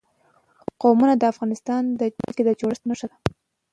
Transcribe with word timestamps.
قومونه 0.81 1.13
د 1.17 1.23
افغانستان 1.33 1.83
د 1.99 2.01
ځمکې 2.15 2.41
د 2.45 2.49
جوړښت 2.59 2.83
نښه 2.89 3.07
ده. 3.11 3.17